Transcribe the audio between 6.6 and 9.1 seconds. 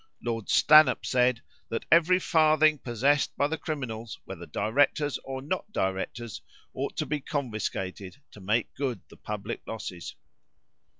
ought to be confiscated, to make good